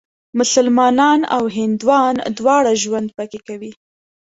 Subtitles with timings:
[0.39, 3.71] مسلمانان او هندوان دواړه ژوند پکې کوي.